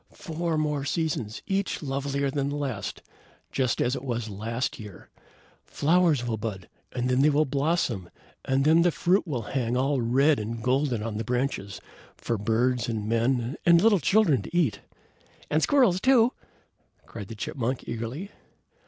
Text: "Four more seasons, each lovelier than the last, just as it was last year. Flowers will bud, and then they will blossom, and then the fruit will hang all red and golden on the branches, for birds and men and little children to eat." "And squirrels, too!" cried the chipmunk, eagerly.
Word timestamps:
"Four 0.13 0.57
more 0.57 0.83
seasons, 0.83 1.43
each 1.45 1.83
lovelier 1.83 2.31
than 2.31 2.49
the 2.49 2.55
last, 2.55 3.03
just 3.51 3.79
as 3.79 3.95
it 3.95 4.03
was 4.03 4.31
last 4.31 4.79
year. 4.79 5.11
Flowers 5.63 6.25
will 6.25 6.37
bud, 6.37 6.67
and 6.91 7.07
then 7.07 7.21
they 7.21 7.29
will 7.29 7.45
blossom, 7.45 8.09
and 8.43 8.65
then 8.65 8.81
the 8.81 8.89
fruit 8.89 9.27
will 9.27 9.43
hang 9.43 9.77
all 9.77 10.01
red 10.01 10.39
and 10.39 10.63
golden 10.63 11.03
on 11.03 11.17
the 11.17 11.23
branches, 11.23 11.79
for 12.17 12.39
birds 12.39 12.89
and 12.89 13.07
men 13.07 13.57
and 13.63 13.79
little 13.79 13.99
children 13.99 14.41
to 14.41 14.57
eat." 14.57 14.79
"And 15.51 15.61
squirrels, 15.61 16.01
too!" 16.01 16.33
cried 17.05 17.27
the 17.27 17.35
chipmunk, 17.35 17.87
eagerly. 17.87 18.31